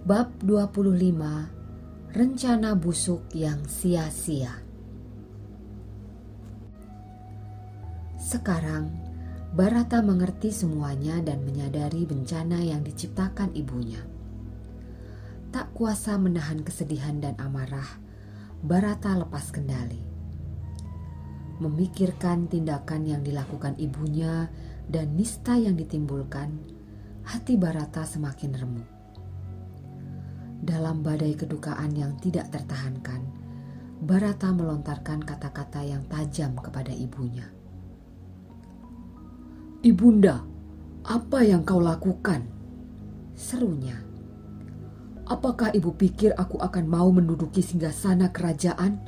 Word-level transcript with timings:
Bab 0.00 0.32
25 0.40 2.16
Rencana 2.16 2.72
busuk 2.72 3.20
yang 3.36 3.68
sia-sia 3.68 4.48
Sekarang 8.16 8.88
Barata 9.52 10.00
mengerti 10.00 10.56
semuanya 10.56 11.20
dan 11.20 11.44
menyadari 11.44 12.08
bencana 12.08 12.64
yang 12.64 12.80
diciptakan 12.80 13.52
ibunya. 13.52 14.00
Tak 15.52 15.76
kuasa 15.76 16.16
menahan 16.16 16.64
kesedihan 16.64 17.20
dan 17.20 17.36
amarah, 17.36 18.00
Barata 18.64 19.12
lepas 19.20 19.52
kendali. 19.52 20.00
Memikirkan 21.60 22.48
tindakan 22.48 23.04
yang 23.04 23.20
dilakukan 23.20 23.76
ibunya 23.76 24.48
dan 24.88 25.12
nista 25.12 25.60
yang 25.60 25.76
ditimbulkan, 25.76 26.56
hati 27.28 27.60
Barata 27.60 28.08
semakin 28.08 28.56
remuk 28.56 28.99
dalam 30.60 31.00
badai 31.00 31.36
kedukaan 31.36 31.96
yang 31.96 32.16
tidak 32.20 32.52
tertahankan, 32.52 33.40
Barata 34.00 34.48
melontarkan 34.48 35.20
kata-kata 35.20 35.84
yang 35.84 36.00
tajam 36.08 36.56
kepada 36.56 36.88
ibunya. 36.88 37.44
Ibunda, 39.84 40.40
apa 41.04 41.44
yang 41.44 41.68
kau 41.68 41.84
lakukan? 41.84 42.48
Serunya. 43.36 44.00
Apakah 45.28 45.76
ibu 45.76 45.92
pikir 45.92 46.32
aku 46.32 46.56
akan 46.64 46.88
mau 46.88 47.12
menduduki 47.12 47.60
singgasana 47.60 48.32
kerajaan? 48.32 49.04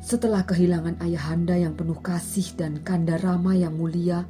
Setelah 0.00 0.48
kehilangan 0.48 0.96
ayahanda 1.04 1.60
yang 1.60 1.76
penuh 1.76 2.00
kasih 2.00 2.56
dan 2.56 2.80
kanda 2.80 3.20
rama 3.20 3.52
yang 3.52 3.76
mulia, 3.76 4.24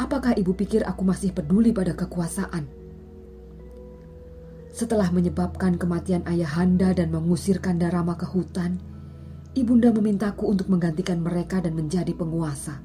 apakah 0.00 0.32
ibu 0.32 0.56
pikir 0.56 0.80
aku 0.84 1.04
masih 1.04 1.32
peduli 1.32 1.76
pada 1.76 1.92
kekuasaan? 1.92 2.75
Setelah 4.76 5.08
menyebabkan 5.08 5.80
kematian 5.80 6.20
ayahanda 6.28 6.92
dan 6.92 7.08
mengusir 7.08 7.64
Kandarama 7.64 8.12
ke 8.12 8.28
hutan, 8.28 8.76
ibunda 9.56 9.88
memintaku 9.88 10.52
untuk 10.52 10.68
menggantikan 10.68 11.16
mereka 11.24 11.64
dan 11.64 11.72
menjadi 11.72 12.12
penguasa. 12.12 12.84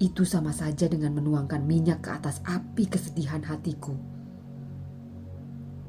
Itu 0.00 0.24
sama 0.24 0.56
saja 0.56 0.88
dengan 0.88 1.12
menuangkan 1.12 1.60
minyak 1.60 2.00
ke 2.00 2.08
atas 2.08 2.40
api 2.48 2.88
kesedihan 2.88 3.44
hatiku. 3.44 3.92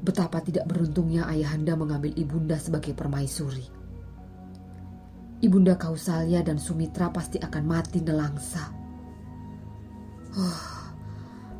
Betapa 0.04 0.44
tidak 0.44 0.68
beruntungnya 0.68 1.24
ayahanda 1.32 1.72
mengambil 1.72 2.12
ibunda 2.20 2.60
sebagai 2.60 2.92
permaisuri. 2.92 3.64
Ibunda 5.40 5.80
Kausalya 5.80 6.44
dan 6.44 6.60
Sumitra 6.60 7.08
pasti 7.08 7.40
akan 7.40 7.64
mati 7.64 8.04
nelangsa. 8.04 8.68
Oh, 10.36 10.77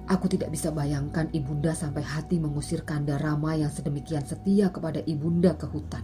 Aku 0.09 0.25
tidak 0.25 0.49
bisa 0.49 0.73
bayangkan 0.73 1.29
ibunda 1.37 1.77
sampai 1.77 2.01
hati 2.01 2.41
mengusir 2.41 2.81
Kanda 2.81 3.21
Rama 3.21 3.53
yang 3.53 3.69
sedemikian 3.69 4.25
setia 4.25 4.73
kepada 4.73 5.05
ibunda 5.05 5.53
ke 5.53 5.69
hutan. 5.69 6.01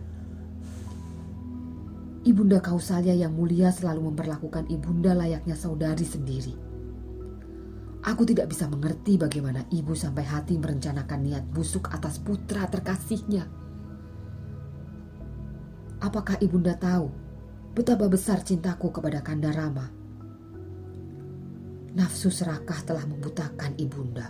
Ibunda 2.29 2.61
Kausalya 2.61 3.17
yang 3.17 3.33
mulia 3.33 3.73
selalu 3.73 4.13
memperlakukan 4.13 4.69
ibunda 4.69 5.17
layaknya 5.17 5.57
saudari 5.57 6.05
sendiri. 6.05 6.53
Aku 8.05 8.29
tidak 8.29 8.53
bisa 8.53 8.69
mengerti 8.69 9.17
bagaimana 9.17 9.65
ibu 9.73 9.97
sampai 9.97 10.29
hati 10.29 10.61
merencanakan 10.61 11.21
niat 11.25 11.45
busuk 11.49 11.89
atas 11.89 12.21
putra 12.21 12.69
terkasihnya. 12.69 13.49
Apakah 16.05 16.37
ibunda 16.45 16.77
tahu 16.77 17.09
betapa 17.73 18.05
besar 18.13 18.45
cintaku 18.45 18.93
kepada 18.93 19.25
Kanda 19.25 19.49
Rama? 19.49 20.04
Nafsu 21.95 22.27
serakah 22.27 22.83
telah 22.83 23.07
membutakan 23.07 23.79
ibunda. 23.79 24.27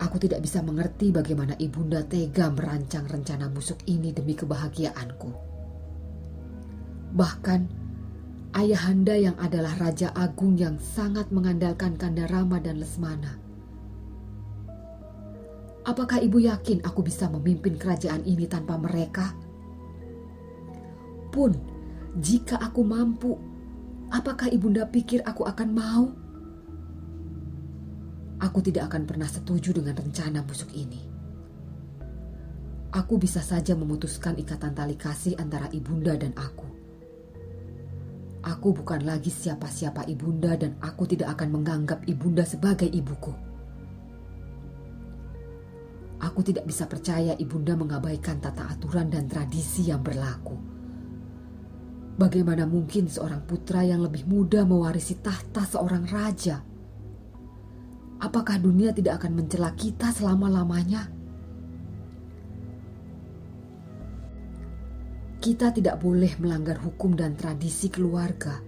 Aku 0.00 0.16
tidak 0.16 0.40
bisa 0.40 0.64
mengerti 0.64 1.12
bagaimana 1.12 1.52
ibunda 1.60 2.00
tega 2.00 2.48
merancang 2.48 3.04
rencana 3.04 3.52
busuk 3.52 3.84
ini 3.84 4.16
demi 4.16 4.32
kebahagiaanku. 4.32 5.30
Bahkan 7.12 7.60
ayahanda 8.56 9.20
yang 9.20 9.36
adalah 9.36 9.76
Raja 9.76 10.08
Agung 10.16 10.56
yang 10.56 10.80
sangat 10.80 11.28
mengandalkan 11.28 12.00
Kanda 12.00 12.24
Rama 12.24 12.56
dan 12.56 12.80
Lesmana. 12.80 13.36
Apakah 15.84 16.24
ibu 16.24 16.40
yakin 16.40 16.84
aku 16.88 17.04
bisa 17.04 17.28
memimpin 17.28 17.76
kerajaan 17.76 18.24
ini 18.24 18.48
tanpa 18.48 18.80
mereka? 18.80 19.36
Pun, 21.28 21.52
jika 22.16 22.56
aku 22.60 22.80
mampu, 22.80 23.36
Apakah 24.08 24.48
ibunda 24.48 24.88
pikir 24.88 25.20
aku 25.28 25.44
akan 25.44 25.68
mau? 25.68 26.04
Aku 28.40 28.64
tidak 28.64 28.88
akan 28.88 29.04
pernah 29.04 29.28
setuju 29.28 29.76
dengan 29.76 29.98
rencana 29.98 30.40
busuk 30.46 30.72
ini. 30.72 31.04
Aku 32.88 33.20
bisa 33.20 33.44
saja 33.44 33.76
memutuskan 33.76 34.40
ikatan 34.40 34.72
tali 34.72 34.96
kasih 34.96 35.36
antara 35.36 35.68
ibunda 35.76 36.16
dan 36.16 36.32
aku. 36.40 36.64
Aku 38.48 38.72
bukan 38.72 39.04
lagi 39.04 39.28
siapa-siapa 39.28 40.08
ibunda 40.08 40.56
dan 40.56 40.80
aku 40.80 41.04
tidak 41.04 41.36
akan 41.36 41.60
menganggap 41.60 42.00
ibunda 42.08 42.48
sebagai 42.48 42.88
ibuku. 42.88 43.34
Aku 46.18 46.40
tidak 46.40 46.64
bisa 46.64 46.88
percaya 46.88 47.36
ibunda 47.36 47.76
mengabaikan 47.76 48.40
tata 48.40 48.72
aturan 48.72 49.12
dan 49.12 49.28
tradisi 49.28 49.92
yang 49.92 50.00
berlaku. 50.00 50.77
Bagaimana 52.18 52.66
mungkin 52.66 53.06
seorang 53.06 53.46
putra 53.46 53.86
yang 53.86 54.02
lebih 54.02 54.26
muda 54.26 54.66
mewarisi 54.66 55.22
tahta 55.22 55.62
seorang 55.62 56.02
raja? 56.10 56.58
Apakah 58.18 58.58
dunia 58.58 58.90
tidak 58.90 59.22
akan 59.22 59.38
mencela 59.38 59.70
kita 59.78 60.10
selama-lamanya? 60.10 61.06
Kita 65.38 65.70
tidak 65.70 66.02
boleh 66.02 66.34
melanggar 66.42 66.82
hukum 66.82 67.14
dan 67.14 67.38
tradisi 67.38 67.86
keluarga. 67.86 68.58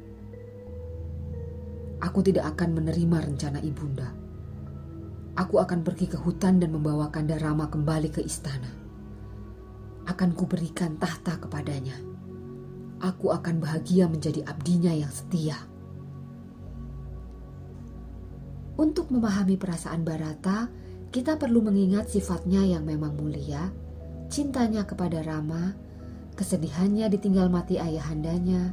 Aku 2.06 2.22
tidak 2.22 2.55
akan 2.55 2.78
menerima 2.78 3.34
rencana 3.34 3.59
ibunda. 3.67 4.15
Aku 5.34 5.59
akan 5.59 5.82
pergi 5.82 6.06
ke 6.06 6.22
hutan 6.22 6.62
dan 6.62 6.71
membawa 6.71 7.11
Kanda 7.11 7.34
kembali 7.34 8.15
ke 8.15 8.22
istana. 8.22 8.71
Akan 10.06 10.38
kuberikan 10.38 10.94
tahta 11.03 11.43
kepadanya 11.43 12.19
aku 13.00 13.33
akan 13.33 13.59
bahagia 13.59 14.06
menjadi 14.06 14.44
abdinya 14.44 14.93
yang 14.93 15.11
setia. 15.11 15.56
Untuk 18.81 19.12
memahami 19.12 19.61
perasaan 19.61 20.05
Barata, 20.05 20.69
kita 21.12 21.37
perlu 21.37 21.61
mengingat 21.61 22.09
sifatnya 22.09 22.65
yang 22.65 22.87
memang 22.87 23.12
mulia, 23.19 23.69
cintanya 24.33 24.87
kepada 24.87 25.21
Rama, 25.21 25.75
kesedihannya 26.38 27.11
ditinggal 27.12 27.52
mati 27.52 27.76
ayahandanya, 27.76 28.73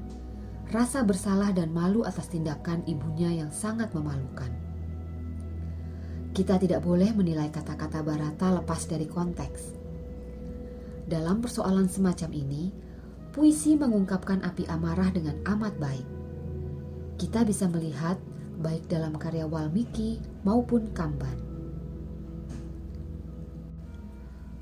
rasa 0.71 1.03
bersalah 1.03 1.51
dan 1.51 1.75
malu 1.75 2.07
atas 2.07 2.31
tindakan 2.31 2.87
ibunya 2.87 3.43
yang 3.43 3.51
sangat 3.51 3.91
memalukan. 3.91 4.51
Kita 6.31 6.61
tidak 6.61 6.85
boleh 6.85 7.11
menilai 7.17 7.49
kata-kata 7.49 8.05
Barata 8.05 8.53
lepas 8.53 8.85
dari 8.85 9.09
konteks. 9.09 9.61
Dalam 11.07 11.41
persoalan 11.41 11.89
semacam 11.89 12.29
ini, 12.31 12.63
puisi 13.37 13.77
mengungkapkan 13.77 14.41
api 14.41 14.65
amarah 14.65 15.13
dengan 15.13 15.37
amat 15.45 15.77
baik. 15.77 16.07
Kita 17.21 17.45
bisa 17.45 17.69
melihat 17.69 18.17
baik 18.57 18.89
dalam 18.89 19.13
karya 19.13 19.45
Walmiki 19.45 20.17
maupun 20.41 20.89
Kamban. 20.89 21.37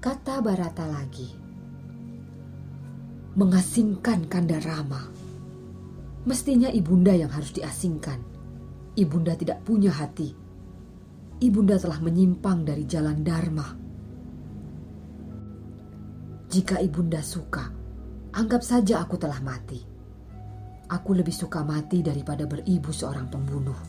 Kata 0.03 0.43
Barata 0.43 0.83
lagi, 0.91 1.31
mengasingkan 3.39 4.27
Kanda 4.27 4.59
Rama. 4.59 5.07
Mestinya 6.27 6.67
ibunda 6.67 7.15
yang 7.15 7.31
harus 7.31 7.55
diasingkan. 7.55 8.19
Ibunda 8.99 9.39
tidak 9.39 9.63
punya 9.63 9.95
hati. 9.95 10.35
Ibunda 11.39 11.79
telah 11.79 12.03
menyimpang 12.03 12.67
dari 12.67 12.83
jalan 12.83 13.23
Dharma. 13.23 13.67
Jika 16.51 16.79
ibunda 16.79 17.19
suka, 17.19 17.74
anggap 18.35 18.61
saja 18.67 18.99
aku 18.99 19.15
telah 19.15 19.39
mati. 19.39 19.79
Aku 20.91 21.15
lebih 21.15 21.31
suka 21.31 21.63
mati 21.63 22.03
daripada 22.03 22.43
beribu 22.43 22.91
seorang 22.91 23.31
pembunuh. 23.31 23.79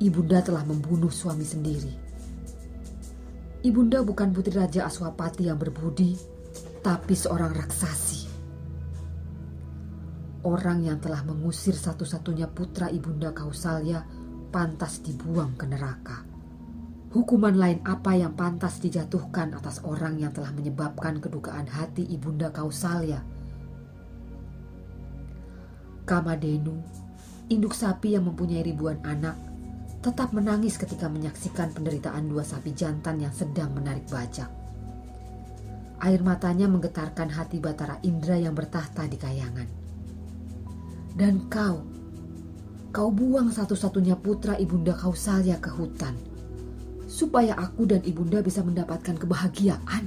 Ibunda 0.00 0.40
telah 0.40 0.64
membunuh 0.64 1.10
suami 1.12 1.44
sendiri. 1.44 1.92
Ibunda 3.60 4.00
bukan 4.00 4.32
putri 4.32 4.56
Raja 4.56 4.88
Aswapati 4.88 5.50
yang 5.50 5.60
berbudi, 5.60 6.16
tapi 6.80 7.12
seorang 7.12 7.52
raksasi. 7.52 8.32
Orang 10.46 10.88
yang 10.88 10.96
telah 11.02 11.20
mengusir 11.26 11.76
satu-satunya 11.76 12.48
putra 12.48 12.88
Ibunda 12.88 13.36
Kausalya 13.36 14.00
pantas 14.48 15.04
dibuang 15.04 15.52
ke 15.58 15.68
neraka. 15.68 16.29
Hukuman 17.10 17.58
lain 17.58 17.82
apa 17.82 18.14
yang 18.14 18.38
pantas 18.38 18.78
dijatuhkan 18.78 19.50
atas 19.58 19.82
orang 19.82 20.22
yang 20.22 20.30
telah 20.30 20.54
menyebabkan 20.54 21.18
kedukaan 21.18 21.66
hati 21.66 22.06
Ibunda 22.06 22.54
Kausalya? 22.54 23.18
Kamadenu, 26.06 26.78
induk 27.50 27.74
sapi 27.74 28.14
yang 28.14 28.30
mempunyai 28.30 28.62
ribuan 28.62 29.02
anak, 29.02 29.34
tetap 30.06 30.30
menangis 30.30 30.78
ketika 30.78 31.10
menyaksikan 31.10 31.74
penderitaan 31.74 32.30
dua 32.30 32.46
sapi 32.46 32.70
jantan 32.78 33.18
yang 33.18 33.34
sedang 33.34 33.74
menarik 33.74 34.06
bajak. 34.06 34.46
Air 36.06 36.22
matanya 36.22 36.70
menggetarkan 36.70 37.26
hati 37.26 37.58
Batara 37.58 37.98
Indra 38.06 38.38
yang 38.38 38.54
bertahta 38.54 39.10
di 39.10 39.18
kayangan. 39.18 39.66
Dan 41.18 41.50
kau, 41.50 41.82
kau 42.94 43.10
buang 43.10 43.50
satu-satunya 43.50 44.14
putra 44.14 44.54
ibunda 44.62 44.94
Kausalya 44.94 45.58
ke 45.58 45.74
hutan, 45.74 46.29
supaya 47.10 47.58
aku 47.58 47.90
dan 47.90 48.06
ibunda 48.06 48.38
bisa 48.38 48.62
mendapatkan 48.62 49.18
kebahagiaan. 49.18 50.06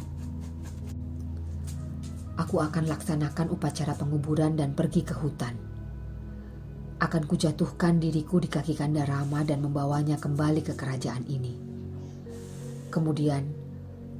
Aku 2.40 2.64
akan 2.64 2.88
laksanakan 2.88 3.52
upacara 3.52 3.92
penguburan 4.00 4.56
dan 4.56 4.72
pergi 4.72 5.04
ke 5.04 5.12
hutan 5.12 5.74
akan 7.04 7.28
kujatuhkan 7.28 8.00
diriku 8.00 8.40
di 8.40 8.48
kaki 8.48 8.80
Kanda 8.80 9.04
Rama 9.04 9.44
dan 9.44 9.60
membawanya 9.60 10.16
kembali 10.16 10.64
ke 10.64 10.72
kerajaan 10.72 11.28
ini. 11.28 11.52
Kemudian, 12.88 13.44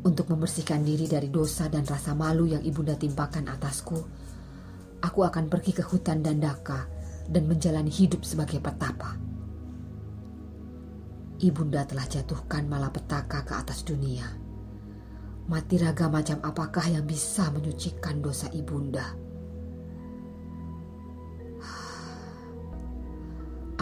untuk 0.04 0.28
membersihkan 0.28 0.84
diri 0.84 1.08
dari 1.08 1.32
dosa 1.32 1.72
dan 1.72 1.88
rasa 1.88 2.12
malu 2.12 2.44
yang 2.44 2.60
ibunda 2.60 3.00
timpakan 3.00 3.48
atasku, 3.48 3.96
aku 5.00 5.20
akan 5.24 5.48
pergi 5.48 5.80
ke 5.80 5.84
hutan 5.88 6.20
Dandaka 6.20 6.84
dan 7.32 7.48
menjalani 7.48 7.88
hidup 7.88 8.28
sebagai 8.28 8.60
petapa. 8.60 9.16
Ibunda 11.44 11.84
telah 11.84 12.08
jatuhkan 12.08 12.72
malapetaka 12.72 13.44
ke 13.44 13.54
atas 13.60 13.84
dunia. 13.84 14.32
Mati 15.52 15.76
raga 15.76 16.08
macam 16.08 16.40
apakah 16.40 16.88
yang 16.88 17.04
bisa 17.04 17.52
menyucikan 17.52 18.24
dosa 18.24 18.48
ibunda? 18.56 19.34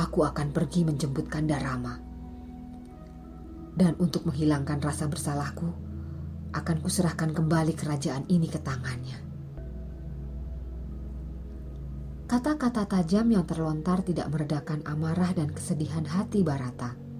aku 0.01 0.25
akan 0.25 0.49
pergi 0.49 0.81
menjemput 0.81 1.29
Kandarama. 1.29 2.01
Dan 3.71 3.95
untuk 4.01 4.27
menghilangkan 4.27 4.83
rasa 4.83 5.07
bersalahku, 5.07 5.69
akan 6.51 6.77
kuserahkan 6.83 7.31
kembali 7.31 7.71
kerajaan 7.77 8.27
ini 8.27 8.51
ke 8.51 8.59
tangannya. 8.59 9.15
Kata-kata 12.27 12.87
tajam 12.87 13.27
yang 13.31 13.47
terlontar 13.47 14.03
tidak 14.03 14.27
meredakan 14.31 14.83
amarah 14.87 15.31
dan 15.31 15.51
kesedihan 15.51 16.03
hati 16.03 16.43
Barata. 16.43 17.10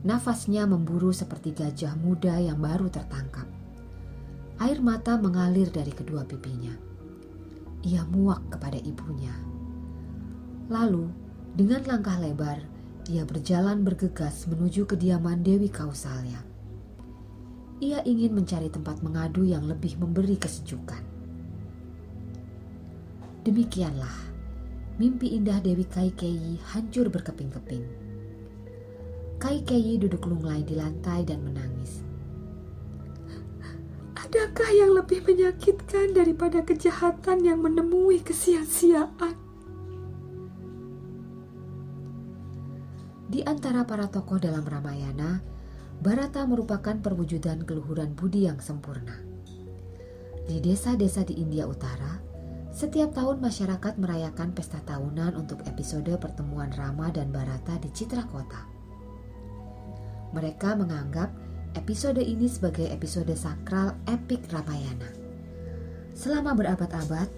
Nafasnya 0.00 0.64
memburu 0.64 1.12
seperti 1.12 1.52
gajah 1.52 1.92
muda 2.00 2.40
yang 2.40 2.56
baru 2.56 2.88
tertangkap. 2.88 3.44
Air 4.56 4.80
mata 4.80 5.20
mengalir 5.20 5.68
dari 5.68 5.92
kedua 5.92 6.24
pipinya. 6.24 6.72
Ia 7.84 8.08
muak 8.08 8.48
kepada 8.48 8.80
ibunya. 8.80 9.32
Lalu 10.72 11.04
dengan 11.52 11.84
langkah 11.84 12.16
lebar, 12.16 12.64
ia 13.12 13.28
berjalan 13.28 13.84
bergegas 13.84 14.48
menuju 14.48 14.88
kediaman 14.88 15.44
Dewi 15.44 15.68
Kausalya. 15.68 16.40
Ia 17.80 18.00
ingin 18.04 18.36
mencari 18.36 18.72
tempat 18.72 19.04
mengadu 19.04 19.44
yang 19.44 19.68
lebih 19.68 20.00
memberi 20.00 20.40
kesejukan. 20.40 21.04
Demikianlah, 23.44 24.16
mimpi 24.96 25.36
indah 25.36 25.60
Dewi 25.60 25.84
Kaikeyi 25.84 26.60
hancur 26.72 27.08
berkeping-keping. 27.08 28.09
Kaikeyi 29.40 29.96
duduk 29.96 30.28
lunglai 30.28 30.60
di 30.60 30.76
lantai 30.76 31.24
dan 31.24 31.40
menangis. 31.40 32.04
Adakah 34.20 34.70
yang 34.76 34.92
lebih 34.92 35.24
menyakitkan 35.24 36.12
daripada 36.12 36.60
kejahatan 36.60 37.42
yang 37.42 37.64
menemui 37.64 38.20
kesia-siaan? 38.20 39.34
Di 43.30 43.40
antara 43.48 43.88
para 43.88 44.12
tokoh 44.12 44.36
dalam 44.36 44.62
Ramayana, 44.62 45.40
Barata 46.00 46.44
merupakan 46.44 46.96
perwujudan 47.00 47.64
keluhuran 47.64 48.12
budi 48.12 48.44
yang 48.44 48.60
sempurna. 48.60 49.20
Di 50.44 50.60
desa-desa 50.60 51.24
di 51.24 51.40
India 51.40 51.64
Utara, 51.64 52.20
setiap 52.72 53.12
tahun 53.16 53.40
masyarakat 53.40 54.00
merayakan 54.00 54.52
pesta 54.52 54.80
tahunan 54.84 55.36
untuk 55.36 55.64
episode 55.64 56.10
pertemuan 56.20 56.72
Rama 56.72 57.08
dan 57.08 57.32
Barata 57.32 57.76
di 57.80 57.88
Citra 57.92 58.24
Kota. 58.26 58.79
Mereka 60.30 60.78
menganggap 60.78 61.30
episode 61.74 62.22
ini 62.22 62.46
sebagai 62.46 62.86
episode 62.90 63.34
sakral 63.34 63.98
epik 64.06 64.46
Ramayana. 64.50 65.10
Selama 66.14 66.54
berabad-abad, 66.54 67.30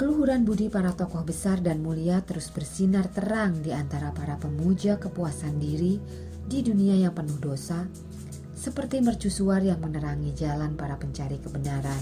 Keluhuran 0.00 0.48
budi 0.48 0.72
para 0.72 0.96
tokoh 0.96 1.28
besar 1.28 1.60
dan 1.60 1.84
mulia 1.84 2.24
terus 2.24 2.48
bersinar 2.48 3.12
terang 3.12 3.60
di 3.60 3.68
antara 3.68 4.16
para 4.16 4.40
pemuja 4.40 4.96
kepuasan 4.96 5.60
diri 5.60 6.00
di 6.40 6.64
dunia 6.64 6.96
yang 6.96 7.12
penuh 7.12 7.36
dosa, 7.36 7.84
seperti 8.56 9.04
mercusuar 9.04 9.60
yang 9.60 9.76
menerangi 9.76 10.32
jalan 10.32 10.72
para 10.72 10.96
pencari 10.96 11.36
kebenaran 11.36 12.00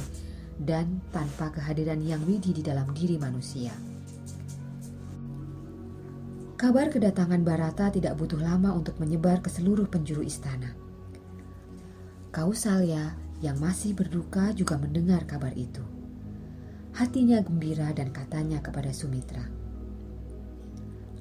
dan 0.62 1.02
tanpa 1.10 1.50
kehadiran 1.50 1.98
yang 1.98 2.22
widi 2.22 2.54
di 2.54 2.62
dalam 2.62 2.86
diri 2.94 3.18
manusia. 3.18 3.74
Kabar 6.58 6.90
kedatangan 6.90 7.46
Barata 7.46 7.86
tidak 7.86 8.18
butuh 8.18 8.42
lama 8.42 8.74
untuk 8.74 8.98
menyebar 8.98 9.38
ke 9.38 9.46
seluruh 9.46 9.86
penjuru 9.86 10.26
istana. 10.26 10.74
Kausalya 12.34 13.14
yang 13.38 13.62
masih 13.62 13.94
berduka 13.94 14.50
juga 14.58 14.74
mendengar 14.74 15.22
kabar 15.22 15.54
itu. 15.54 15.78
Hatinya 16.98 17.38
gembira 17.46 17.94
dan 17.94 18.10
katanya 18.10 18.58
kepada 18.58 18.90
Sumitra, 18.90 19.46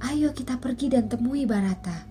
"Ayo 0.10 0.34
kita 0.34 0.58
pergi 0.58 0.90
dan 0.90 1.06
temui 1.06 1.46
Barata." 1.46 2.10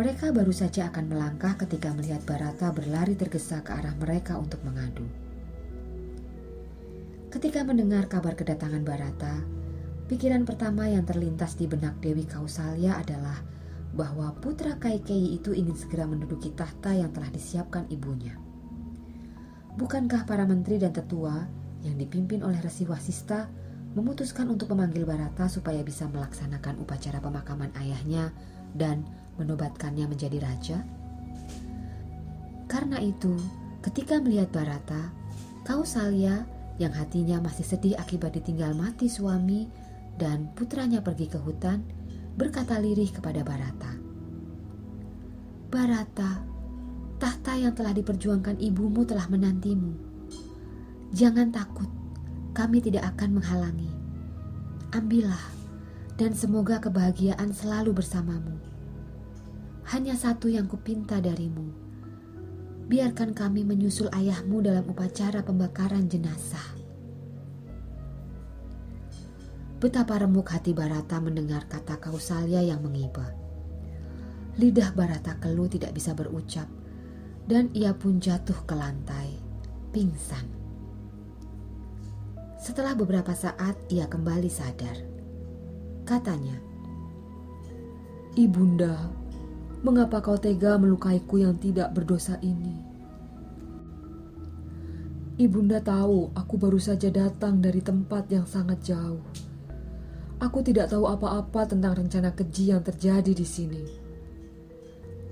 Mereka 0.00 0.32
baru 0.32 0.56
saja 0.56 0.88
akan 0.88 1.04
melangkah 1.04 1.52
ketika 1.60 1.92
melihat 1.92 2.24
Barata 2.24 2.72
berlari 2.72 3.12
tergesa 3.12 3.60
ke 3.60 3.76
arah 3.76 3.92
mereka 4.00 4.40
untuk 4.40 4.64
mengadu. 4.64 5.04
Ketika 7.28 7.60
mendengar 7.60 8.08
kabar 8.08 8.32
kedatangan 8.32 8.80
Barata, 8.88 9.59
pikiran 10.10 10.42
pertama 10.42 10.90
yang 10.90 11.06
terlintas 11.06 11.54
di 11.54 11.70
benak 11.70 12.02
Dewi 12.02 12.26
Kausalya 12.26 12.98
adalah 12.98 13.38
bahwa 13.94 14.34
putra 14.42 14.74
Kaikeyi 14.74 15.38
itu 15.38 15.54
ingin 15.54 15.78
segera 15.78 16.02
menduduki 16.02 16.50
tahta 16.50 16.90
yang 16.90 17.14
telah 17.14 17.30
disiapkan 17.30 17.86
ibunya. 17.94 18.34
Bukankah 19.78 20.26
para 20.26 20.42
menteri 20.50 20.82
dan 20.82 20.90
tetua 20.90 21.46
yang 21.86 21.94
dipimpin 21.94 22.42
oleh 22.42 22.58
Resi 22.58 22.90
Wasista 22.90 23.46
memutuskan 23.94 24.50
untuk 24.50 24.74
memanggil 24.74 25.06
Barata 25.06 25.46
supaya 25.46 25.78
bisa 25.86 26.10
melaksanakan 26.10 26.82
upacara 26.82 27.22
pemakaman 27.22 27.70
ayahnya 27.78 28.34
dan 28.74 29.06
menobatkannya 29.38 30.10
menjadi 30.10 30.42
raja? 30.42 30.82
Karena 32.66 32.98
itu, 32.98 33.38
ketika 33.78 34.18
melihat 34.18 34.50
Barata, 34.50 35.14
Kausalya 35.62 36.50
yang 36.82 36.90
hatinya 36.98 37.38
masih 37.38 37.62
sedih 37.62 37.94
akibat 37.94 38.34
ditinggal 38.34 38.74
mati 38.74 39.06
suami 39.06 39.70
dan 40.20 40.52
putranya 40.52 41.00
pergi 41.00 41.32
ke 41.32 41.40
hutan, 41.40 41.80
berkata 42.36 42.76
lirih 42.76 43.08
kepada 43.08 43.40
Barata. 43.40 43.96
Barata, 45.72 46.44
tahta 47.16 47.56
yang 47.56 47.72
telah 47.72 47.96
diperjuangkan 47.96 48.60
ibumu 48.60 49.08
telah 49.08 49.24
menantimu. 49.32 49.96
Jangan 51.16 51.48
takut, 51.48 51.88
kami 52.52 52.84
tidak 52.84 53.16
akan 53.16 53.40
menghalangi. 53.40 53.88
Ambillah, 54.92 55.46
dan 56.20 56.36
semoga 56.36 56.76
kebahagiaan 56.84 57.56
selalu 57.56 57.96
bersamamu. 57.96 58.60
Hanya 59.88 60.12
satu 60.14 60.52
yang 60.52 60.68
kupinta 60.68 61.16
darimu. 61.16 61.72
Biarkan 62.90 63.32
kami 63.32 63.62
menyusul 63.62 64.10
ayahmu 64.12 64.60
dalam 64.60 64.84
upacara 64.90 65.40
pembakaran 65.46 66.10
jenazah. 66.10 66.79
Betapa 69.80 70.20
remuk 70.20 70.52
hati 70.52 70.76
Barata 70.76 71.24
mendengar 71.24 71.64
kata 71.64 71.96
Kausalya 71.96 72.60
yang 72.60 72.84
mengiba. 72.84 73.32
Lidah 74.60 74.92
Barata 74.92 75.40
keluh 75.40 75.72
tidak 75.72 75.96
bisa 75.96 76.12
berucap 76.12 76.68
dan 77.48 77.72
ia 77.72 77.96
pun 77.96 78.20
jatuh 78.20 78.60
ke 78.68 78.76
lantai, 78.76 79.40
pingsan. 79.88 80.44
Setelah 82.60 82.92
beberapa 82.92 83.32
saat, 83.32 83.72
ia 83.88 84.04
kembali 84.04 84.52
sadar. 84.52 85.00
Katanya, 86.04 86.60
Ibunda, 88.36 89.08
mengapa 89.80 90.20
kau 90.20 90.36
tega 90.36 90.76
melukaiku 90.76 91.40
yang 91.40 91.56
tidak 91.56 91.96
berdosa 91.96 92.36
ini? 92.44 92.84
Ibunda 95.40 95.80
tahu 95.80 96.36
aku 96.36 96.54
baru 96.60 96.76
saja 96.76 97.08
datang 97.08 97.64
dari 97.64 97.80
tempat 97.80 98.28
yang 98.28 98.44
sangat 98.44 98.84
jauh. 98.84 99.24
Aku 100.40 100.64
tidak 100.64 100.88
tahu 100.88 101.04
apa-apa 101.04 101.68
tentang 101.68 102.00
rencana 102.00 102.32
keji 102.32 102.72
yang 102.72 102.80
terjadi 102.80 103.32
di 103.36 103.46
sini. 103.46 103.84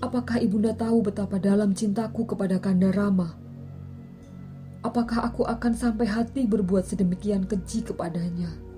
Apakah 0.04 0.38
ibunda 0.38 0.76
tahu 0.76 1.02
betapa 1.02 1.40
dalam 1.40 1.72
cintaku 1.72 2.28
kepada 2.28 2.60
Kanda 2.60 2.92
Rama? 2.92 3.34
Apakah 4.84 5.26
aku 5.26 5.42
akan 5.48 5.72
sampai 5.74 6.06
hati 6.06 6.46
berbuat 6.46 6.86
sedemikian 6.86 7.48
keji 7.48 7.82
kepadanya? 7.82 8.68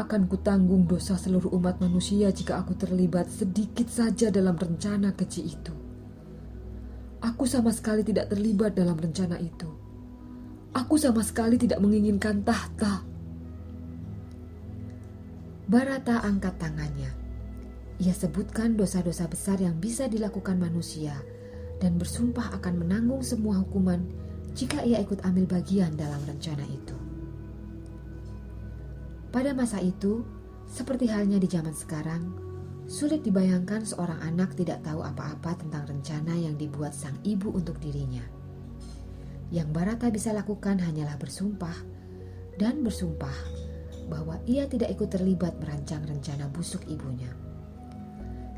akan 0.00 0.30
kutanggung 0.30 0.88
dosa 0.88 1.18
seluruh 1.18 1.52
umat 1.60 1.82
manusia 1.82 2.32
jika 2.32 2.62
aku 2.62 2.78
terlibat 2.78 3.28
sedikit 3.28 3.90
saja 3.90 4.32
dalam 4.32 4.54
rencana 4.56 5.12
keji 5.12 5.42
itu. 5.50 5.74
Aku 7.20 7.44
sama 7.44 7.68
sekali 7.74 8.00
tidak 8.00 8.32
terlibat 8.32 8.72
dalam 8.72 8.96
rencana 8.96 9.36
itu. 9.36 9.68
Aku 10.72 10.96
sama 10.96 11.20
sekali 11.20 11.60
tidak 11.60 11.82
menginginkan 11.82 12.40
tahta. 12.40 13.04
Barata 15.70 16.18
angkat 16.26 16.58
tangannya. 16.58 17.14
Ia 18.02 18.10
sebutkan 18.10 18.74
dosa-dosa 18.74 19.30
besar 19.30 19.62
yang 19.62 19.78
bisa 19.78 20.10
dilakukan 20.10 20.58
manusia 20.58 21.14
dan 21.78 21.94
bersumpah 21.94 22.50
akan 22.58 22.82
menanggung 22.82 23.22
semua 23.22 23.62
hukuman 23.62 24.02
jika 24.50 24.82
ia 24.82 24.98
ikut 24.98 25.22
ambil 25.22 25.46
bagian 25.46 25.94
dalam 25.94 26.18
rencana 26.26 26.66
itu. 26.66 26.98
Pada 29.30 29.54
masa 29.54 29.78
itu, 29.78 30.26
seperti 30.66 31.06
halnya 31.06 31.38
di 31.38 31.46
zaman 31.46 31.70
sekarang, 31.70 32.34
sulit 32.90 33.22
dibayangkan 33.22 33.86
seorang 33.86 34.18
anak 34.26 34.58
tidak 34.58 34.82
tahu 34.82 35.06
apa-apa 35.06 35.54
tentang 35.54 35.86
rencana 35.86 36.34
yang 36.34 36.58
dibuat 36.58 36.90
sang 36.90 37.14
ibu 37.22 37.46
untuk 37.54 37.78
dirinya. 37.78 38.26
Yang 39.54 39.70
Barata 39.70 40.10
bisa 40.10 40.34
lakukan 40.34 40.82
hanyalah 40.82 41.14
bersumpah 41.14 41.78
dan 42.58 42.82
bersumpah 42.82 43.69
bahwa 44.10 44.42
ia 44.44 44.66
tidak 44.66 44.90
ikut 44.98 45.08
terlibat 45.14 45.54
merancang 45.62 46.02
rencana 46.02 46.50
busuk 46.50 46.82
ibunya. 46.90 47.30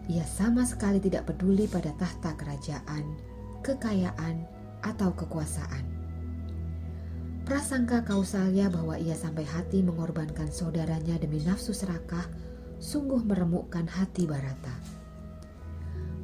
Ia 0.08 0.24
sama 0.24 0.64
sekali 0.64 0.98
tidak 0.98 1.28
peduli 1.30 1.68
pada 1.68 1.92
tahta 1.94 2.34
kerajaan, 2.34 3.04
kekayaan, 3.62 4.48
atau 4.82 5.14
kekuasaan. 5.14 5.86
Prasangka 7.46 8.02
Kausalya 8.02 8.70
bahwa 8.70 8.98
ia 8.98 9.14
sampai 9.14 9.46
hati 9.46 9.82
mengorbankan 9.82 10.50
saudaranya 10.50 11.18
demi 11.22 11.42
nafsu 11.42 11.70
serakah 11.74 12.26
sungguh 12.82 13.22
meremukkan 13.22 13.86
hati 13.86 14.26
Barata. 14.26 14.74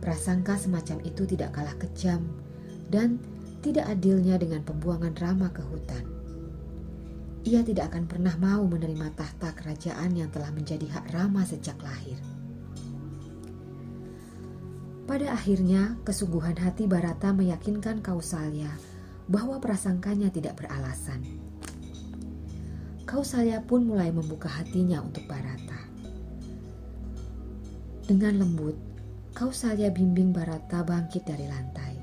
Prasangka 0.02 0.58
semacam 0.58 0.98
itu 1.06 1.26
tidak 1.26 1.54
kalah 1.54 1.74
kejam 1.78 2.22
dan 2.90 3.18
tidak 3.62 3.90
adilnya 3.90 4.38
dengan 4.38 4.62
pembuangan 4.62 5.14
Rama 5.18 5.50
ke 5.50 5.62
hutan. 5.62 6.17
Ia 7.48 7.64
tidak 7.64 7.96
akan 7.96 8.04
pernah 8.04 8.36
mau 8.36 8.68
menerima 8.68 9.08
tahta 9.16 9.56
kerajaan 9.56 10.12
yang 10.12 10.28
telah 10.28 10.52
menjadi 10.52 10.84
hak 10.84 11.16
Rama 11.16 11.48
sejak 11.48 11.80
lahir. 11.80 12.20
Pada 15.08 15.32
akhirnya, 15.32 15.96
kesungguhan 16.04 16.60
hati 16.60 16.84
Barata 16.84 17.32
meyakinkan 17.32 18.04
Kausalya 18.04 18.68
bahwa 19.32 19.56
prasangkanya 19.64 20.28
tidak 20.28 20.60
beralasan. 20.60 21.24
Kausalya 23.08 23.64
pun 23.64 23.88
mulai 23.88 24.12
membuka 24.12 24.52
hatinya 24.52 25.00
untuk 25.00 25.24
Barata. 25.24 25.88
Dengan 28.04 28.44
lembut, 28.44 28.76
Kausalya 29.32 29.88
bimbing 29.88 30.36
Barata 30.36 30.84
bangkit 30.84 31.24
dari 31.24 31.48
lantai. 31.48 31.96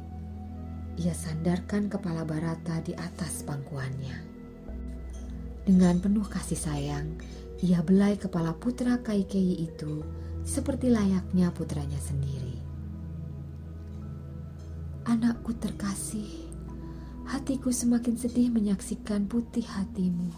Ia 1.05 1.13
sandarkan 1.13 1.85
kepala 1.85 2.25
Barata 2.25 2.81
di 2.81 2.97
atas 2.97 3.45
pangkuannya. 3.45 4.24
Dengan 5.65 5.97
penuh 5.97 6.29
kasih 6.29 6.61
sayang, 6.61 7.17
ia 7.65 7.81
belai 7.81 8.21
kepala 8.21 8.53
putra 8.53 9.01
Kaikeyi 9.01 9.65
itu 9.65 10.05
seperti 10.45 10.93
layaknya 10.93 11.49
putranya 11.49 11.97
sendiri. 11.97 12.53
Anakku 15.09 15.57
terkasih, 15.57 16.45
Hatiku 17.25 17.73
semakin 17.73 18.13
sedih 18.13 18.53
menyaksikan 18.53 19.25
putih 19.25 19.65
hatimu. 19.65 20.29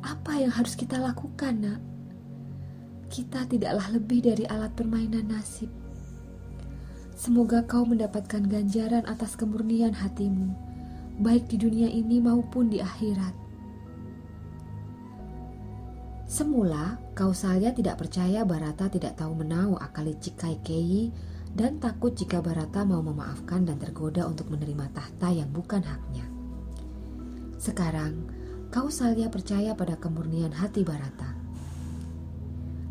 Apa 0.00 0.40
yang 0.40 0.48
harus 0.48 0.72
kita 0.72 0.96
lakukan, 0.96 1.52
Nak? 1.52 1.80
Kita 3.12 3.44
tidaklah 3.44 3.92
lebih 3.92 4.24
dari 4.24 4.48
alat 4.48 4.72
permainan 4.72 5.28
nasib. 5.28 5.68
Semoga 7.12 7.60
kau 7.68 7.84
mendapatkan 7.84 8.40
ganjaran 8.48 9.04
atas 9.04 9.36
kemurnian 9.36 9.92
hatimu, 9.92 10.48
baik 11.20 11.44
di 11.52 11.60
dunia 11.60 11.92
ini 11.92 12.24
maupun 12.24 12.72
di 12.72 12.80
akhirat. 12.80 13.45
Semula, 16.36 17.00
Kausalya 17.16 17.72
tidak 17.72 17.96
percaya 17.96 18.44
Barata 18.44 18.92
tidak 18.92 19.16
tahu 19.16 19.40
menau 19.40 19.80
akal 19.80 20.04
licik 20.04 20.36
Kaikeyi 20.36 21.08
dan 21.56 21.80
takut 21.80 22.12
jika 22.12 22.44
Barata 22.44 22.84
mau 22.84 23.00
memaafkan 23.00 23.64
dan 23.64 23.80
tergoda 23.80 24.28
untuk 24.28 24.52
menerima 24.52 24.92
tahta 24.92 25.32
yang 25.32 25.48
bukan 25.48 25.80
haknya. 25.80 26.28
Sekarang, 27.56 28.28
Kausalya 28.68 29.32
percaya 29.32 29.72
pada 29.72 29.96
kemurnian 29.96 30.52
hati 30.52 30.84
Barata. 30.84 31.32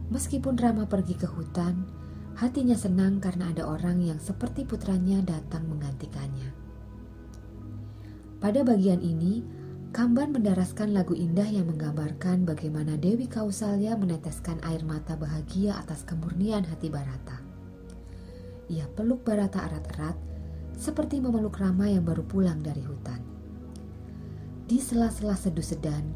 Meskipun 0.09 0.57
Rama 0.57 0.89
pergi 0.89 1.13
ke 1.13 1.29
hutan, 1.29 1.85
hatinya 2.41 2.73
senang 2.73 3.21
karena 3.21 3.53
ada 3.53 3.69
orang 3.69 4.01
yang 4.01 4.17
seperti 4.17 4.65
putranya 4.65 5.21
datang 5.21 5.69
menggantikannya. 5.69 6.49
Pada 8.41 8.65
bagian 8.65 9.05
ini, 9.05 9.45
Kamban 9.95 10.35
mendaraskan 10.35 10.91
lagu 10.91 11.15
indah 11.15 11.47
yang 11.47 11.71
menggambarkan 11.71 12.43
bagaimana 12.43 12.99
Dewi 12.99 13.31
Kausalya 13.31 13.95
meneteskan 13.95 14.59
air 14.67 14.83
mata 14.83 15.15
bahagia 15.15 15.79
atas 15.79 16.03
kemurnian 16.03 16.67
hati 16.67 16.91
Barata. 16.91 17.39
Ia 18.67 18.91
peluk 18.91 19.23
Barata 19.23 19.63
erat-erat 19.63 20.19
seperti 20.75 21.23
memeluk 21.23 21.55
Rama 21.55 21.87
yang 21.87 22.03
baru 22.03 22.27
pulang 22.27 22.59
dari 22.59 22.83
hutan. 22.83 23.23
Di 24.67 24.83
sela-sela 24.83 25.31
seduh 25.31 25.63
sedan, 25.63 26.11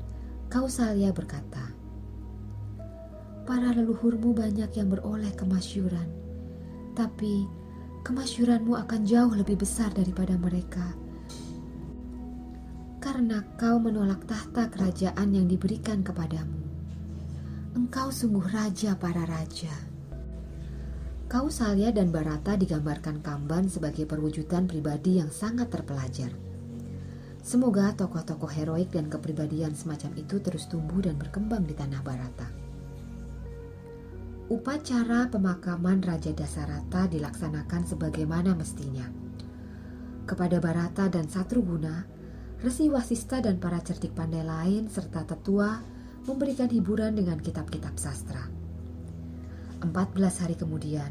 Kausalya 0.52 1.16
berkata, 1.16 1.72
Para 3.48 3.72
leluhurmu 3.72 4.36
banyak 4.36 4.76
yang 4.76 4.92
beroleh 4.92 5.32
kemasyuran, 5.40 6.12
tapi 7.00 7.48
kemasyuranmu 8.04 8.76
akan 8.76 9.08
jauh 9.08 9.32
lebih 9.32 9.56
besar 9.56 9.88
daripada 9.96 10.36
mereka. 10.36 10.84
Karena 13.00 13.48
kau 13.56 13.80
menolak 13.80 14.28
tahta 14.28 14.68
kerajaan 14.68 15.32
yang 15.32 15.48
diberikan 15.48 16.04
kepadamu. 16.04 16.60
Engkau 17.80 18.12
sungguh 18.12 18.44
raja 18.52 19.00
para 19.00 19.24
raja. 19.24 19.72
Kausalya 21.32 21.96
dan 21.96 22.12
Barata 22.12 22.60
digambarkan 22.60 23.24
Kamban 23.24 23.72
sebagai 23.72 24.04
perwujudan 24.04 24.68
pribadi 24.68 25.24
yang 25.24 25.32
sangat 25.32 25.72
terpelajar. 25.72 26.36
Semoga 27.40 27.96
tokoh-tokoh 27.96 28.52
heroik 28.52 28.92
dan 28.92 29.08
kepribadian 29.08 29.72
semacam 29.72 30.20
itu 30.20 30.44
terus 30.44 30.68
tumbuh 30.68 31.00
dan 31.00 31.16
berkembang 31.16 31.64
di 31.64 31.78
tanah 31.78 32.04
Barata. 32.04 32.52
Upacara 34.50 35.30
pemakaman 35.30 36.02
Raja 36.02 36.34
Dasarata 36.34 37.08
dilaksanakan 37.08 37.86
sebagaimana 37.86 38.58
mestinya. 38.58 39.06
Kepada 40.26 40.58
Barata 40.58 41.06
dan 41.08 41.30
Satruguna, 41.30 42.19
Resi 42.60 42.92
Wasista 42.92 43.40
dan 43.40 43.56
para 43.56 43.80
cerdik 43.80 44.12
pandai 44.12 44.44
lain 44.44 44.92
serta 44.92 45.24
tetua 45.24 45.80
memberikan 46.28 46.68
hiburan 46.68 47.16
dengan 47.16 47.40
kitab-kitab 47.40 47.96
sastra. 47.96 48.52
14 49.80 49.88
hari 50.44 50.60
kemudian, 50.60 51.08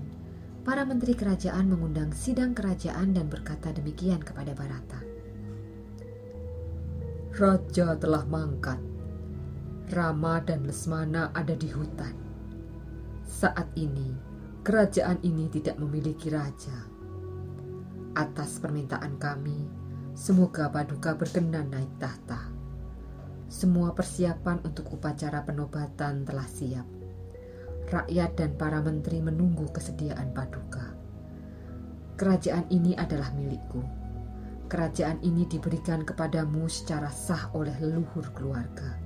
para 0.60 0.84
menteri 0.84 1.16
kerajaan 1.16 1.72
mengundang 1.72 2.12
sidang 2.12 2.52
kerajaan 2.52 3.16
dan 3.16 3.32
berkata 3.32 3.72
demikian 3.72 4.20
kepada 4.20 4.52
Barata. 4.52 5.00
Raja 7.32 7.96
telah 7.96 8.28
mangkat. 8.28 8.76
Rama 9.88 10.44
dan 10.44 10.68
Lesmana 10.68 11.32
ada 11.32 11.56
di 11.56 11.72
hutan. 11.72 12.12
Saat 13.24 13.72
ini, 13.72 14.12
kerajaan 14.68 15.16
ini 15.24 15.48
tidak 15.48 15.80
memiliki 15.80 16.28
raja. 16.28 16.76
Atas 18.12 18.60
permintaan 18.60 19.16
kami, 19.16 19.77
semoga 20.18 20.66
Paduka 20.66 21.14
berkenan 21.14 21.70
naik 21.70 21.94
tahta. 22.02 22.50
Semua 23.46 23.94
persiapan 23.94 24.66
untuk 24.66 24.90
upacara 24.98 25.46
penobatan 25.46 26.26
telah 26.26 26.44
siap 26.50 26.98
rakyat 27.88 28.36
dan 28.36 28.52
para 28.54 28.84
menteri 28.84 29.24
menunggu 29.24 29.64
kesediaan 29.72 30.36
paduka. 30.36 30.92
Kerajaan 32.20 32.68
ini 32.68 32.92
adalah 32.94 33.32
milikku. 33.32 33.80
kerajaan 34.68 35.16
ini 35.24 35.48
diberikan 35.48 36.04
kepadamu 36.04 36.68
secara 36.68 37.08
sah 37.08 37.48
oleh 37.56 37.72
leluhur 37.80 38.28
keluarga. 38.36 39.00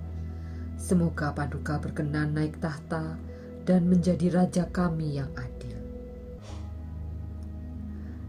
Semoga 0.75 1.31
Paduka 1.31 1.79
berkenan 1.79 2.35
naik 2.35 2.59
tahta 2.59 3.15
dan 3.63 3.87
menjadi 3.87 4.43
raja 4.43 4.67
kami 4.75 5.23
yang 5.23 5.31
adil. 5.39 5.79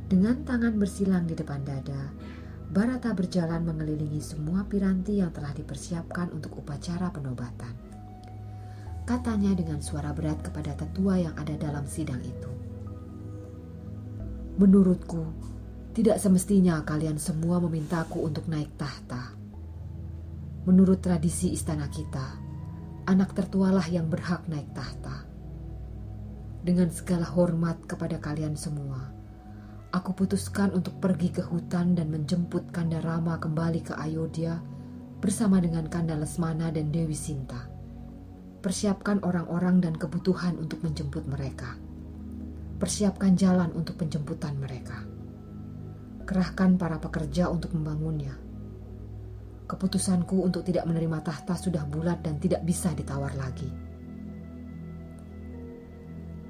Dengan 0.05 0.45
tangan 0.45 0.77
bersilang 0.77 1.25
di 1.25 1.33
depan 1.33 1.65
dada, 1.65 2.13
Barata 2.73 3.13
berjalan 3.13 3.69
mengelilingi 3.69 4.17
semua 4.17 4.65
piranti 4.65 5.21
yang 5.21 5.29
telah 5.29 5.53
dipersiapkan 5.53 6.33
untuk 6.33 6.57
upacara 6.65 7.13
penobatan. 7.13 7.69
Katanya 9.05 9.53
dengan 9.53 9.77
suara 9.77 10.09
berat 10.09 10.41
kepada 10.41 10.73
tetua 10.73 11.21
yang 11.21 11.37
ada 11.37 11.53
dalam 11.53 11.85
sidang 11.85 12.17
itu. 12.25 12.49
Menurutku, 14.57 15.21
tidak 15.93 16.17
semestinya 16.17 16.81
kalian 16.81 17.21
semua 17.21 17.61
memintaku 17.61 18.25
untuk 18.25 18.49
naik 18.49 18.73
tahta. 18.73 19.37
Menurut 20.65 20.97
tradisi 20.97 21.53
istana 21.53 21.85
kita, 21.93 22.41
anak 23.05 23.37
tertualah 23.37 23.85
yang 23.85 24.09
berhak 24.09 24.49
naik 24.49 24.73
tahta. 24.73 25.29
Dengan 26.65 26.89
segala 26.89 27.29
hormat 27.29 27.85
kepada 27.85 28.17
kalian 28.17 28.57
semua, 28.57 29.13
Aku 29.93 30.17
putuskan 30.17 30.73
untuk 30.73 30.97
pergi 30.97 31.29
ke 31.29 31.45
hutan 31.45 31.93
dan 31.93 32.09
menjemput 32.09 32.73
Kanda 32.73 32.97
Rama 32.97 33.37
kembali 33.37 33.85
ke 33.85 33.93
Ayodhya 33.93 34.57
bersama 35.21 35.61
dengan 35.61 35.85
Kanda 35.85 36.17
Lesmana 36.17 36.73
dan 36.73 36.89
Dewi 36.89 37.13
Sinta. 37.13 37.69
Persiapkan 38.57 39.21
orang-orang 39.21 39.85
dan 39.85 39.93
kebutuhan 39.93 40.57
untuk 40.57 40.81
menjemput 40.81 41.29
mereka. 41.29 41.77
Persiapkan 42.81 43.37
jalan 43.37 43.69
untuk 43.77 44.01
penjemputan 44.01 44.57
mereka. 44.57 44.97
Kerahkan 46.25 46.73
para 46.81 46.97
pekerja 46.97 47.53
untuk 47.53 47.77
membangunnya. 47.77 48.33
Keputusanku 49.69 50.41
untuk 50.41 50.65
tidak 50.65 50.89
menerima 50.89 51.21
tahta 51.21 51.53
sudah 51.53 51.85
bulat 51.85 52.25
dan 52.25 52.41
tidak 52.41 52.65
bisa 52.65 52.89
ditawar 52.97 53.37
lagi. 53.37 53.92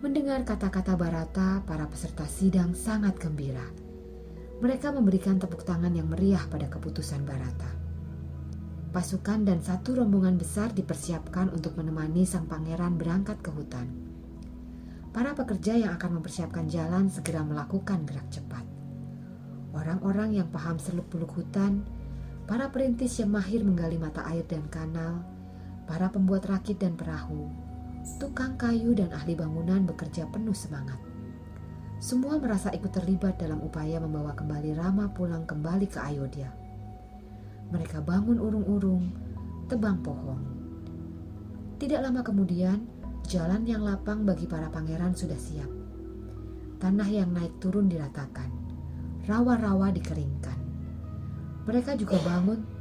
Mendengar 0.03 0.43
kata-kata 0.43 0.99
Barata, 0.99 1.63
para 1.63 1.87
peserta 1.87 2.27
sidang 2.27 2.75
sangat 2.75 3.15
gembira. 3.23 3.63
Mereka 4.59 4.91
memberikan 4.91 5.39
tepuk 5.39 5.63
tangan 5.63 5.95
yang 5.95 6.11
meriah 6.11 6.43
pada 6.51 6.67
keputusan 6.67 7.23
Barata. 7.23 7.71
Pasukan 8.91 9.47
dan 9.47 9.63
satu 9.63 9.95
rombongan 10.03 10.35
besar 10.35 10.75
dipersiapkan 10.75 11.55
untuk 11.55 11.79
menemani 11.79 12.27
sang 12.27 12.51
pangeran 12.51 12.99
berangkat 12.99 13.39
ke 13.39 13.47
hutan. 13.55 13.87
Para 15.15 15.39
pekerja 15.39 15.79
yang 15.79 15.95
akan 15.95 16.19
mempersiapkan 16.19 16.67
jalan 16.67 17.07
segera 17.07 17.39
melakukan 17.47 18.03
gerak 18.03 18.27
cepat. 18.27 18.67
Orang-orang 19.71 20.35
yang 20.35 20.51
paham 20.51 20.83
seluk-beluk 20.83 21.31
hutan, 21.31 21.79
para 22.43 22.67
perintis 22.75 23.23
yang 23.23 23.31
mahir 23.31 23.63
menggali 23.63 23.95
mata 23.95 24.27
air 24.27 24.43
dan 24.51 24.67
kanal, 24.67 25.23
para 25.87 26.11
pembuat 26.11 26.43
rakit 26.43 26.75
dan 26.83 26.99
perahu, 26.99 27.62
tukang 28.19 28.59
kayu 28.59 28.91
dan 28.91 29.11
ahli 29.15 29.35
bangunan 29.35 29.87
bekerja 29.87 30.27
penuh 30.27 30.55
semangat. 30.55 30.99
Semua 32.03 32.35
merasa 32.35 32.67
ikut 32.75 32.91
terlibat 32.91 33.39
dalam 33.39 33.63
upaya 33.63 33.95
membawa 34.03 34.35
kembali 34.35 34.75
Rama 34.75 35.07
pulang 35.15 35.47
kembali 35.47 35.87
ke 35.87 36.03
Ayodhya. 36.03 36.51
Mereka 37.71 38.03
bangun 38.03 38.43
urung-urung, 38.43 39.07
tebang 39.71 40.03
pohon. 40.03 40.43
Tidak 41.79 42.03
lama 42.03 42.19
kemudian, 42.19 42.83
jalan 43.23 43.63
yang 43.63 43.87
lapang 43.87 44.27
bagi 44.27 44.51
para 44.51 44.67
pangeran 44.67 45.15
sudah 45.15 45.39
siap. 45.39 45.71
Tanah 46.83 47.07
yang 47.07 47.31
naik 47.31 47.55
turun 47.63 47.87
diratakan, 47.87 48.51
rawa-rawa 49.23 49.95
dikeringkan. 49.95 50.59
Mereka 51.63 51.95
juga 51.95 52.19
bangun 52.19 52.72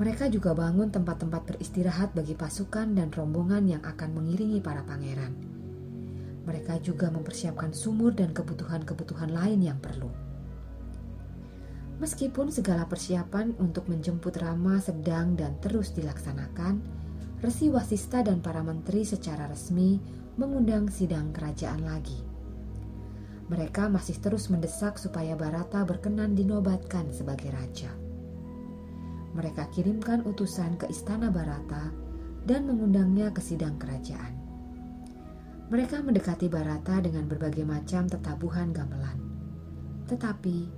mereka 0.00 0.24
juga 0.24 0.56
bangun 0.56 0.88
tempat-tempat 0.88 1.52
beristirahat 1.52 2.16
bagi 2.16 2.32
pasukan 2.32 2.96
dan 2.96 3.12
rombongan 3.12 3.76
yang 3.76 3.82
akan 3.84 4.16
mengiringi 4.16 4.64
para 4.64 4.80
pangeran. 4.88 5.36
Mereka 6.48 6.80
juga 6.80 7.12
mempersiapkan 7.12 7.76
sumur 7.76 8.16
dan 8.16 8.32
kebutuhan-kebutuhan 8.32 9.30
lain 9.30 9.60
yang 9.60 9.76
perlu. 9.76 10.08
Meskipun 12.00 12.50
segala 12.50 12.88
persiapan 12.88 13.54
untuk 13.60 13.86
menjemput 13.86 14.34
Rama 14.40 14.80
sedang 14.80 15.36
dan 15.36 15.60
terus 15.60 15.92
dilaksanakan, 15.94 16.80
Resi 17.44 17.68
Wasista 17.68 18.24
dan 18.24 18.40
para 18.40 18.64
menteri 18.64 19.04
secara 19.04 19.46
resmi 19.46 20.00
mengundang 20.40 20.88
sidang 20.88 21.30
kerajaan 21.36 21.84
lagi. 21.84 22.16
Mereka 23.52 23.92
masih 23.92 24.16
terus 24.18 24.48
mendesak 24.48 24.96
supaya 24.96 25.36
Barata 25.36 25.84
berkenan 25.84 26.32
dinobatkan 26.32 27.12
sebagai 27.12 27.52
raja 27.52 28.01
mereka 29.32 29.68
kirimkan 29.72 30.24
utusan 30.28 30.76
ke 30.76 30.88
istana 30.92 31.32
Barata 31.32 31.92
dan 32.44 32.68
mengundangnya 32.68 33.32
ke 33.32 33.40
sidang 33.40 33.80
kerajaan. 33.80 34.36
Mereka 35.72 36.04
mendekati 36.04 36.52
Barata 36.52 37.00
dengan 37.00 37.24
berbagai 37.24 37.64
macam 37.64 38.04
tetabuhan 38.08 38.76
gamelan. 38.76 39.18
Tetapi 40.08 40.68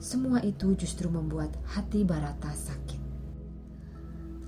semua 0.00 0.40
itu 0.40 0.72
justru 0.72 1.12
membuat 1.12 1.52
hati 1.68 2.04
Barata 2.04 2.52
sakit. 2.52 3.02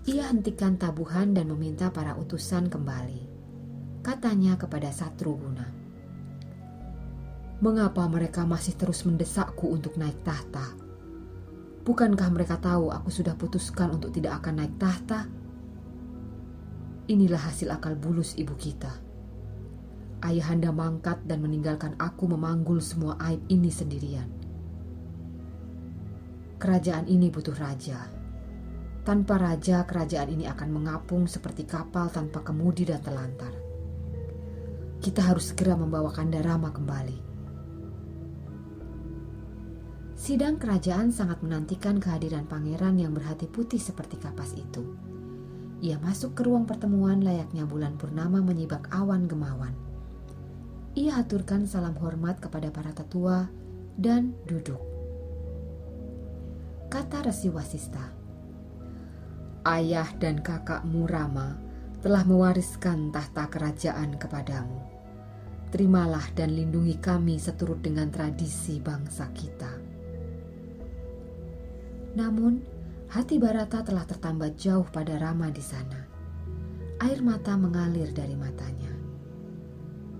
Ia 0.08 0.32
hentikan 0.32 0.80
tabuhan 0.80 1.36
dan 1.36 1.52
meminta 1.52 1.92
para 1.92 2.16
utusan 2.16 2.72
kembali. 2.72 3.28
Katanya 4.00 4.56
kepada 4.56 4.88
Satru 4.88 5.36
Guna, 5.36 5.80
Mengapa 7.60 8.08
mereka 8.08 8.48
masih 8.48 8.72
terus 8.72 9.04
mendesakku 9.04 9.68
untuk 9.68 10.00
naik 10.00 10.16
tahta? 10.24 10.64
Bukankah 11.80 12.28
mereka 12.28 12.60
tahu 12.60 12.92
aku 12.92 13.08
sudah 13.08 13.32
putuskan 13.40 13.96
untuk 13.96 14.12
tidak 14.12 14.44
akan 14.44 14.60
naik 14.60 14.76
tahta? 14.76 15.24
Inilah 17.08 17.40
hasil 17.40 17.72
akal 17.72 17.96
bulus 17.96 18.36
ibu 18.36 18.52
kita. 18.52 18.92
Ayahanda 20.20 20.68
mangkat 20.68 21.24
dan 21.24 21.40
meninggalkan 21.40 21.96
aku 21.96 22.28
memanggul 22.28 22.84
semua 22.84 23.16
aib 23.24 23.40
ini 23.48 23.72
sendirian. 23.72 24.28
Kerajaan 26.60 27.08
ini 27.08 27.32
butuh 27.32 27.56
raja. 27.56 28.04
Tanpa 29.00 29.40
raja, 29.40 29.88
kerajaan 29.88 30.28
ini 30.36 30.44
akan 30.44 30.68
mengapung 30.76 31.24
seperti 31.24 31.64
kapal 31.64 32.12
tanpa 32.12 32.44
kemudi 32.44 32.84
dan 32.84 33.00
telantar. 33.00 33.56
Kita 35.00 35.24
harus 35.24 35.56
segera 35.56 35.72
membawa 35.72 36.12
Kandarama 36.12 36.68
kembali. 36.68 37.29
Sidang 40.30 40.62
kerajaan 40.62 41.10
sangat 41.10 41.42
menantikan 41.42 41.98
kehadiran 41.98 42.46
pangeran 42.46 42.94
yang 43.02 43.10
berhati 43.10 43.50
putih 43.50 43.82
seperti 43.82 44.14
kapas 44.14 44.54
itu. 44.54 44.94
Ia 45.82 45.98
masuk 45.98 46.38
ke 46.38 46.46
ruang 46.46 46.70
pertemuan 46.70 47.18
layaknya 47.18 47.66
bulan 47.66 47.98
purnama 47.98 48.38
menyibak 48.38 48.86
awan 48.94 49.26
gemawan. 49.26 49.74
Ia 50.94 51.18
haturkan 51.18 51.66
salam 51.66 51.98
hormat 51.98 52.38
kepada 52.38 52.70
para 52.70 52.94
tetua 52.94 53.50
dan 53.98 54.30
duduk. 54.46 54.78
Kata 56.94 57.26
Resi 57.26 57.50
Wasista, 57.50 58.14
Ayah 59.66 60.14
dan 60.22 60.46
kakakmu 60.46 61.10
Rama 61.10 61.58
telah 62.06 62.22
mewariskan 62.22 63.10
tahta 63.10 63.50
kerajaan 63.50 64.14
kepadamu. 64.14 64.78
Terimalah 65.74 66.30
dan 66.38 66.54
lindungi 66.54 67.02
kami 67.02 67.34
seturut 67.42 67.82
dengan 67.82 68.14
tradisi 68.14 68.78
bangsa 68.78 69.26
kita. 69.34 69.89
Namun, 72.18 72.58
hati 73.10 73.38
Barata 73.38 73.86
telah 73.86 74.02
tertambat 74.02 74.58
jauh 74.58 74.86
pada 74.90 75.14
Rama 75.18 75.46
di 75.50 75.62
sana. 75.62 76.06
Air 77.00 77.22
mata 77.22 77.54
mengalir 77.54 78.10
dari 78.10 78.34
matanya. 78.34 78.90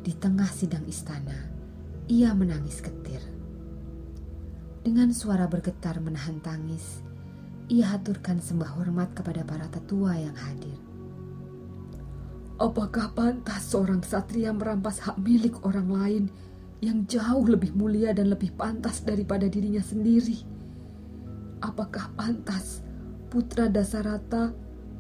Di 0.01 0.17
tengah 0.17 0.49
sidang 0.49 0.87
istana, 0.87 1.51
ia 2.09 2.33
menangis 2.33 2.81
ketir. 2.81 3.21
Dengan 4.81 5.13
suara 5.13 5.45
bergetar 5.45 6.01
menahan 6.01 6.41
tangis, 6.41 7.05
ia 7.69 7.85
haturkan 7.93 8.41
sembah 8.41 8.81
hormat 8.81 9.13
kepada 9.13 9.45
para 9.45 9.69
tetua 9.69 10.17
yang 10.17 10.35
hadir. 10.35 10.75
Apakah 12.57 13.13
pantas 13.13 13.73
seorang 13.73 14.01
satria 14.05 14.53
merampas 14.53 15.01
hak 15.05 15.21
milik 15.21 15.61
orang 15.69 15.89
lain 15.89 16.25
yang 16.81 17.05
jauh 17.05 17.45
lebih 17.45 17.77
mulia 17.77 18.17
dan 18.17 18.33
lebih 18.33 18.57
pantas 18.57 19.05
daripada 19.05 19.49
dirinya 19.49 19.85
sendiri? 19.85 20.60
Apakah 21.61 22.09
pantas 22.17 22.81
putra 23.29 23.69
Dasarata 23.69 24.53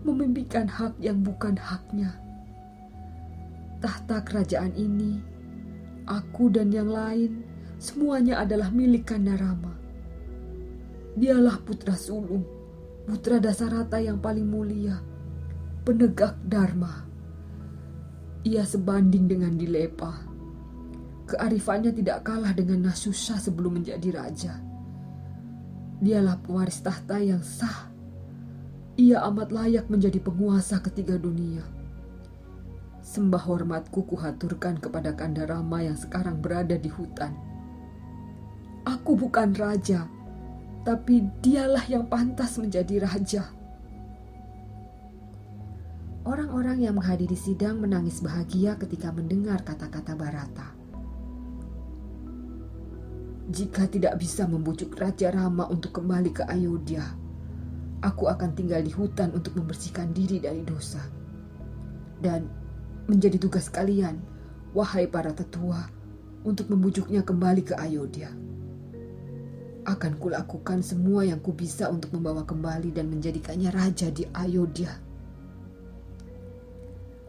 memimpikan 0.05 0.69
hak 0.69 1.01
yang 1.01 1.21
bukan 1.25 1.57
haknya? 1.57 2.17
Tahta 3.81 4.21
kerajaan 4.21 4.77
ini, 4.77 5.21
aku 6.05 6.53
dan 6.53 6.69
yang 6.69 6.93
lain, 6.93 7.43
semuanya 7.81 8.45
adalah 8.45 8.69
milik 8.69 9.09
Kandarama. 9.09 9.73
Dialah 11.17 11.59
putra 11.65 11.97
sulung, 11.97 12.45
putra 13.09 13.41
Dasarata 13.41 13.97
yang 13.99 14.21
paling 14.21 14.45
mulia, 14.45 15.01
penegak 15.83 16.37
Dharma. 16.45 17.09
Ia 18.45 18.65
sebanding 18.65 19.29
dengan 19.29 19.57
Dilepa. 19.57 20.29
Kearifannya 21.29 21.93
tidak 21.93 22.25
kalah 22.25 22.53
dengan 22.57 22.89
Nasusa 22.89 23.37
sebelum 23.37 23.81
menjadi 23.81 24.09
raja 24.13 24.70
Dialah 26.01 26.41
pewaris 26.41 26.81
tahta 26.81 27.21
yang 27.21 27.45
sah. 27.45 27.93
Ia 28.97 29.21
amat 29.29 29.53
layak 29.53 29.93
menjadi 29.93 30.17
penguasa 30.17 30.81
ketiga 30.81 31.21
dunia. 31.21 31.61
Sembah 33.05 33.45
hormatku 33.45 34.09
kuhaturkan 34.09 34.81
kepada 34.81 35.13
Kanda 35.13 35.45
Rama 35.45 35.85
yang 35.85 36.01
sekarang 36.01 36.41
berada 36.41 36.81
di 36.81 36.89
hutan. 36.89 37.37
Aku 38.89 39.13
bukan 39.13 39.53
raja, 39.53 40.09
tapi 40.89 41.29
dialah 41.45 41.85
yang 41.85 42.09
pantas 42.09 42.57
menjadi 42.57 43.05
raja. 43.05 43.45
Orang-orang 46.25 46.85
yang 46.85 46.97
menghadiri 46.97 47.37
sidang 47.37 47.81
menangis 47.81 48.25
bahagia 48.25 48.77
ketika 48.81 49.13
mendengar 49.13 49.61
kata-kata 49.65 50.17
Barata. 50.17 50.80
Jika 53.51 53.91
tidak 53.91 54.15
bisa 54.23 54.47
membujuk 54.47 54.95
Raja 54.95 55.35
Rama 55.35 55.67
untuk 55.67 55.99
kembali 55.99 56.31
ke 56.31 56.47
Ayodhya, 56.47 57.03
aku 57.99 58.31
akan 58.31 58.55
tinggal 58.55 58.79
di 58.79 58.95
hutan 58.95 59.35
untuk 59.35 59.59
membersihkan 59.59 60.15
diri 60.15 60.39
dari 60.39 60.63
dosa. 60.63 61.03
Dan 62.23 62.47
menjadi 63.11 63.43
tugas 63.43 63.67
kalian, 63.67 64.23
wahai 64.71 65.11
para 65.11 65.35
tetua, 65.35 65.83
untuk 66.47 66.71
membujuknya 66.71 67.27
kembali 67.27 67.63
ke 67.67 67.75
Ayodhya. 67.75 68.31
Akan 69.83 70.15
kulakukan 70.23 70.87
semua 70.87 71.27
yang 71.27 71.43
kubisa 71.43 71.91
untuk 71.91 72.15
membawa 72.15 72.47
kembali 72.47 72.95
dan 72.95 73.11
menjadikannya 73.11 73.75
raja 73.75 74.15
di 74.15 74.31
Ayodhya. 74.31 74.95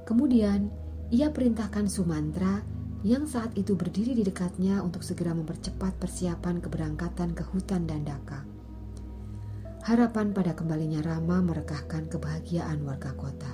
Kemudian 0.05 0.69
ia 1.10 1.34
perintahkan 1.34 1.89
Sumantra 1.89 2.62
yang 3.02 3.26
saat 3.26 3.58
itu 3.58 3.74
berdiri 3.74 4.14
di 4.14 4.22
dekatnya 4.22 4.86
untuk 4.86 5.02
segera 5.02 5.34
mempercepat 5.34 5.98
persiapan 5.98 6.62
keberangkatan 6.62 7.34
ke 7.34 7.42
hutan 7.50 7.90
Dandaka. 7.90 8.46
Harapan 9.82 10.30
pada 10.30 10.54
kembalinya 10.54 11.02
Rama 11.02 11.42
merekahkan 11.42 12.06
kebahagiaan 12.14 12.86
warga 12.86 13.18
kota. 13.18 13.50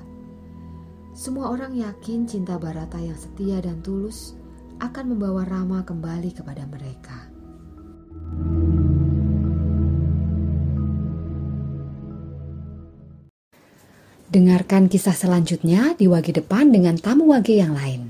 Semua 1.16 1.56
orang 1.56 1.72
yakin 1.72 2.28
cinta 2.28 2.60
Barata 2.60 3.00
yang 3.00 3.16
setia 3.16 3.64
dan 3.64 3.80
tulus 3.80 4.36
akan 4.84 5.16
membawa 5.16 5.48
Rama 5.48 5.82
kembali 5.88 6.36
kepada 6.36 6.68
mereka. 6.68 7.32
Dengarkan 14.28 14.92
kisah 14.92 15.16
selanjutnya 15.16 15.96
di 15.96 16.12
Wage 16.12 16.36
Depan 16.36 16.76
dengan 16.76 17.00
tamu 17.00 17.32
Wage 17.32 17.56
yang 17.56 17.72
lain. 17.72 18.07